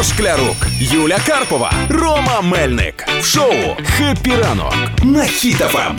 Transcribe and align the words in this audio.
Ігор 0.00 0.12
Шклярук, 0.14 0.56
Юля 0.80 1.18
Карпова, 1.26 1.72
Рома 1.88 2.40
Мельник. 2.40 3.06
В 3.20 3.24
шоу 3.24 3.52
«Хеппі 3.84 4.32
ранок» 4.42 4.74
на 5.02 5.20
Хіт-ФМ. 5.20 5.96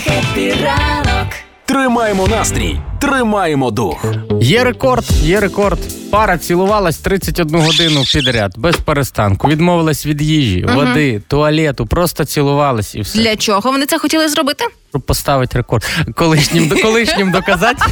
Тримаємо 1.66 2.28
настрій, 2.28 2.80
тримаємо 3.02 3.72
дух. 3.72 4.06
Є 4.42 4.64
рекорд, 4.64 5.06
є 5.12 5.40
рекорд. 5.40 5.80
Пара 6.12 6.38
цілувалась 6.38 6.98
31 6.98 7.62
годину 7.62 8.04
підряд, 8.14 8.54
без 8.58 8.76
перестанку. 8.76 9.48
Відмовилась 9.48 10.06
від 10.06 10.22
їжі, 10.22 10.66
води, 10.74 11.22
туалету, 11.28 11.86
просто 11.86 12.26
цілувалась 12.26 12.96
і 12.96 13.02
все. 13.02 13.20
Для 13.20 13.36
чого 13.36 13.72
вони 13.72 13.86
це 13.86 14.00
хотіли 14.00 14.30
зробити? 14.30 14.66
Щоб 14.90 15.02
поставити 15.02 15.58
рекорд. 15.58 15.86
Колишнім, 16.16 16.70
колишнім 16.82 17.32
доказати. 17.32 17.86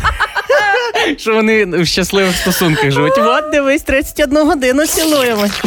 Що 1.17 1.33
вони 1.33 1.65
в 1.65 1.87
щасливих 1.87 2.35
стосунках 2.35 2.91
живуть. 2.91 3.17
От 3.17 3.51
дивись, 3.51 3.81
31 3.81 4.37
годину 4.37 4.85
цілуємось. 4.85 5.61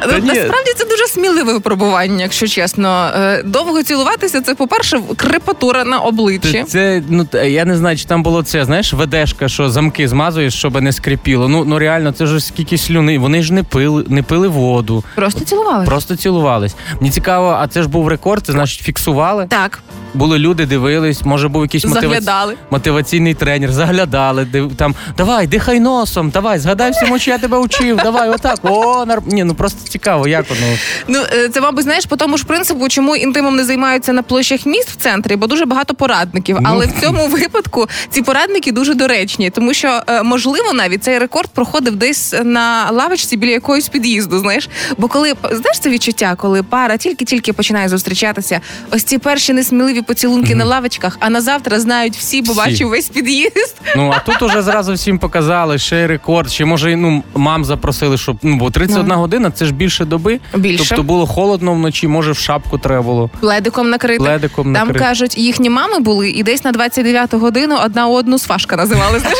Та 0.00 0.18
ні. 0.18 0.26
Насправді 0.26 0.72
це 0.76 0.84
дуже 0.84 1.06
сміливе 1.06 1.52
випробування, 1.52 2.22
якщо 2.22 2.46
чесно. 2.46 3.10
Е, 3.16 3.42
Довго 3.42 3.82
цілуватися 3.82 4.40
це, 4.40 4.54
по-перше, 4.54 5.00
крепатура 5.16 5.84
на 5.84 5.98
обличчі. 5.98 6.64
Це, 6.68 7.02
ну 7.08 7.26
я 7.44 7.64
не 7.64 7.76
знаю, 7.76 7.96
чи 7.96 8.04
там 8.04 8.22
було 8.22 8.42
це, 8.42 8.64
знаєш, 8.64 8.92
ведешка, 8.92 9.48
що 9.48 9.70
замки 9.70 10.08
змазуєш, 10.08 10.54
щоб 10.54 10.82
не 10.82 10.92
скрипіло. 10.92 11.48
Ну 11.48 11.64
ну 11.64 11.78
реально, 11.78 12.12
це 12.12 12.26
ж 12.26 12.40
скільки 12.40 12.78
слюни. 12.78 13.18
Вони 13.18 13.42
ж 13.42 13.52
не 13.52 13.62
пили, 13.62 14.04
не 14.08 14.22
пили 14.22 14.48
воду, 14.48 15.04
Просто 15.14 15.44
цілувалися. 15.44 15.90
просто 15.90 16.16
цілувались. 16.16 16.74
Мені 17.00 17.10
цікаво, 17.10 17.56
а 17.60 17.68
це 17.68 17.82
ж 17.82 17.88
був 17.88 18.08
рекорд, 18.08 18.46
це 18.46 18.52
значить 18.52 18.80
фіксували. 18.80 19.46
Так, 19.48 19.82
Були 20.14 20.38
люди, 20.38 20.66
дивились, 20.66 21.24
може 21.24 21.48
був 21.48 21.62
якийсь 21.62 21.84
мотиваці... 21.84 22.56
мотиваційний 22.70 23.34
тренер, 23.34 23.72
заглядали, 23.72 24.44
див... 24.44 24.76
там 24.76 24.94
давай, 25.16 25.46
дихай 25.46 25.80
носом, 25.80 26.30
давай, 26.30 26.58
згадай 26.58 26.90
всьому, 26.90 27.18
що 27.18 27.30
я 27.30 27.38
тебе 27.38 27.58
учив, 27.58 27.96
давай, 27.96 28.30
отак. 28.30 28.58
О, 28.62 29.04
нар... 29.06 29.22
Ні, 29.26 29.44
ну 29.44 29.54
просто 29.54 29.85
цікаво, 29.88 30.28
як 30.28 30.50
воно. 30.50 30.76
Ну 31.08 31.22
е, 31.32 31.48
це, 31.48 31.60
мабуть, 31.60 31.84
знаєш, 31.84 32.06
по 32.06 32.16
тому 32.16 32.38
ж 32.38 32.44
принципу, 32.44 32.88
чому 32.88 33.16
інтимом 33.16 33.56
не 33.56 33.64
займаються 33.64 34.12
на 34.12 34.22
площах 34.22 34.66
міст 34.66 34.90
в 34.90 34.96
центрі, 34.96 35.36
бо 35.36 35.46
дуже 35.46 35.64
багато 35.64 35.94
порадників. 35.94 36.58
Ну. 36.60 36.68
Але 36.72 36.86
в 36.86 37.00
цьому 37.00 37.26
випадку 37.28 37.88
ці 38.10 38.22
порадники 38.22 38.72
дуже 38.72 38.94
доречні, 38.94 39.50
тому 39.50 39.74
що 39.74 40.02
е, 40.06 40.22
можливо 40.22 40.72
навіть 40.72 41.04
цей 41.04 41.18
рекорд 41.18 41.50
проходив 41.50 41.96
десь 41.96 42.34
на 42.44 42.90
лавочці 42.90 43.36
біля 43.36 43.50
якогось 43.50 43.88
під'їзду. 43.88 44.38
Знаєш, 44.38 44.68
бо 44.98 45.08
коли 45.08 45.34
знаєш 45.50 45.78
це 45.80 45.90
відчуття, 45.90 46.34
коли 46.38 46.62
пара 46.62 46.96
тільки-тільки 46.96 47.52
починає 47.52 47.88
зустрічатися, 47.88 48.60
ось 48.90 49.04
ці 49.04 49.18
перші 49.18 49.52
несміливі 49.52 50.02
поцілунки 50.02 50.54
на 50.54 50.64
лавочках, 50.64 51.16
а 51.20 51.30
на 51.30 51.40
завтра 51.40 51.80
знають 51.80 52.16
всі, 52.16 52.42
бо 52.42 52.52
Всі. 52.52 52.60
бачив 52.60 52.88
весь 52.88 53.08
під'їзд. 53.08 53.76
Ну 53.96 54.14
а 54.16 54.18
тут 54.18 54.42
уже 54.42 54.62
зразу 54.62 54.92
всім 54.92 55.18
показали, 55.18 55.78
ще 55.78 55.96
й 55.96 56.06
рекорд, 56.06 56.50
ще 56.50 56.64
може 56.64 56.96
ну 56.96 57.22
мам 57.34 57.64
запросили, 57.64 58.18
щоб 58.18 58.36
ну 58.42 58.56
бо 58.56 58.70
31 58.70 59.12
година 59.12 59.50
це 59.50 59.64
ж 59.64 59.74
більше 59.76 60.04
доби. 60.04 60.40
Більше. 60.54 60.84
Тобто 60.88 61.02
було 61.02 61.26
холодно 61.26 61.74
вночі, 61.74 62.08
може 62.08 62.32
в 62.32 62.36
шапку 62.38 62.78
треба 62.78 63.02
було. 63.02 63.30
Пледиком 63.40 63.90
накрити. 63.90 64.18
Пледиком 64.24 64.64
Там 64.64 64.72
накрити. 64.72 64.98
кажуть, 64.98 65.38
їхні 65.38 65.70
мами 65.70 65.98
були 65.98 66.30
і 66.30 66.42
десь 66.42 66.64
на 66.64 66.72
29-ту 66.72 67.38
годину 67.38 67.76
одна 67.84 68.06
одну 68.06 68.38
сважка 68.38 68.76
називали. 68.76 69.22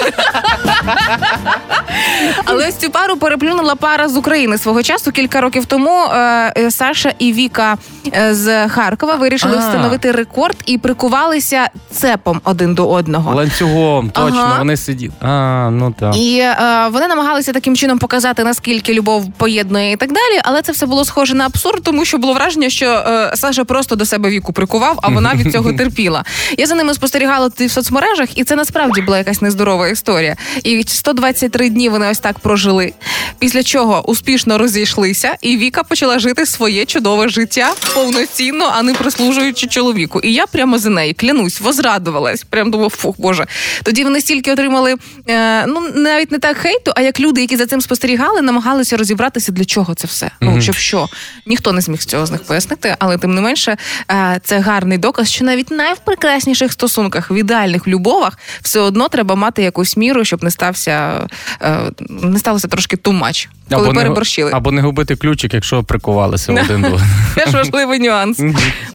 Але 2.45 2.69
ось 2.69 2.77
цю 2.77 2.91
пару 2.91 3.17
переплюнула 3.17 3.75
пара 3.75 4.09
з 4.09 4.17
України 4.17 4.59
свого 4.59 4.83
часу. 4.83 5.13
Кілька 5.13 5.41
років 5.41 5.67
тому 5.67 6.05
е, 6.05 6.53
е, 6.57 6.71
Саша 6.71 7.13
і 7.19 7.33
Віка 7.33 7.77
е, 8.17 8.35
з 8.35 8.69
Харкова 8.69 9.15
вирішили 9.15 9.59
встановити 9.59 10.13
рекорд 10.13 10.57
і 10.67 10.79
прикувалися 10.79 11.69
цепом 11.91 12.41
один 12.45 12.75
до 12.75 12.89
одного. 12.89 13.35
Ланцюгом, 13.35 14.11
точно, 14.11 14.41
Ага. 14.41 14.59
вони 14.59 14.77
сиділи. 14.77 15.13
А, 15.21 15.69
ну 15.73 15.95
так. 16.01 16.17
І 16.17 16.39
е, 16.39 16.57
вони 16.93 17.07
намагалися 17.09 17.53
таким 17.53 17.77
чином 17.77 17.99
показати, 17.99 18.45
наскільки 18.45 18.95
любов 18.95 19.33
поєднує 19.37 19.93
і 19.93 19.97
так 19.97 20.09
далі. 20.13 20.26
Але 20.45 20.63
це 20.63 20.73
все 20.73 20.87
було 20.87 21.05
схоже 21.05 21.35
на 21.35 21.47
абсурд, 21.47 21.83
тому 21.83 22.05
що 22.05 22.19
було 22.19 22.33
враження, 22.35 22.71
що 22.71 22.87
е, 22.87 23.33
Саша 23.35 23.65
просто 23.65 23.97
до 23.97 24.05
себе 24.05 24.31
віку 24.31 24.53
прикував, 24.53 24.99
а 25.03 25.09
вона 25.09 25.35
від 25.35 25.53
цього 25.53 25.73
терпіла. 25.79 26.25
Я 26.59 26.67
за 26.67 26.75
ними 26.75 26.95
спостерігала 26.95 27.49
ти 27.49 27.67
в 27.67 27.71
соцмережах, 27.71 28.39
і 28.39 28.45
це 28.45 28.57
насправді 28.57 29.03
була 29.03 29.19
якась 29.19 29.43
нездорова 29.43 29.89
історія. 29.89 30.37
І 30.65 30.85
123 30.87 31.69
дні 31.69 31.89
вони 31.89 32.11
ось 32.11 32.19
так 32.19 32.39
прожили. 32.39 32.93
Після 33.39 33.63
чого 33.63 34.11
успішно 34.11 34.59
розійшлися, 34.59 35.37
і 35.41 35.57
Віка 35.57 35.83
почала 35.83 36.19
жити 36.19 36.47
своє 36.47 36.85
чудове 36.85 37.29
життя 37.29 37.73
повноцінно, 37.95 38.73
а 38.77 38.83
не 38.83 38.95
прислужуючи 38.95 39.67
чоловіку. 39.67 40.21
І 40.21 40.33
я 40.33 40.47
прямо 40.47 40.79
за 40.79 40.91
неї 40.91 41.15
клянусь, 41.15 41.61
возрадувалась. 41.61 42.43
Прям 42.43 42.71
думав, 42.71 42.91
фух, 42.91 43.15
боже. 43.19 43.47
Тоді 43.83 44.05
вони 44.05 44.21
стільки 44.21 44.53
отримали 44.53 44.95
е, 45.29 45.67
ну 45.67 45.81
навіть 45.95 46.33
не 46.33 46.39
так 46.39 46.57
хейту, 46.57 46.93
а 46.97 47.01
як 47.01 47.21
люди, 47.21 47.41
які 47.41 47.57
за 47.57 47.67
цим 47.67 47.81
спостерігали, 47.81 48.43
намагалися 48.43 48.97
розібратися, 48.97 49.53
для 49.53 49.65
чого 49.65 49.95
це 49.95 50.07
все. 50.07 50.31
Ну 50.41 50.51
Мгм. 50.51 50.63
щоб 50.63 50.75
що 50.75 51.09
ніхто 51.47 51.73
не 51.73 51.81
зміг 51.81 51.99
цього 51.99 52.27
з 52.27 52.31
них 52.31 52.43
пояснити, 52.43 52.97
але 52.99 53.19
тим 53.19 53.35
не 53.35 53.41
менше, 53.41 53.77
е, 54.11 54.41
це 54.45 54.59
гарний 54.59 54.99
доказ, 54.99 55.31
що 55.33 55.45
навіть 55.45 55.71
найпрекрасніших 55.71 56.73
стосунках, 56.73 57.31
в 57.31 57.33
ідеальних 57.35 57.89
любовах, 57.89 58.39
все 58.63 58.81
одно 58.81 59.09
треба 59.09 59.35
мати 59.35 59.63
якусь 59.63 59.97
міру, 59.97 60.25
щоб 60.25 60.45
не 60.45 60.51
стався 60.51 61.27
е, 61.63 61.79
не 62.09 62.39
сталося 62.39 62.69
трошки 62.69 62.97
тумач, 63.27 63.49
коли 63.71 63.89
або 63.89 63.95
переборщили. 63.95 64.51
або 64.55 64.73
не 64.73 64.83
губити 64.83 65.17
ключик, 65.17 65.55
якщо 65.55 65.83
прикувалися 65.83 66.53
один 66.53 66.83
до. 66.83 67.01
Теж 67.35 67.55
важливий 67.55 67.99
нюанс. 67.99 68.41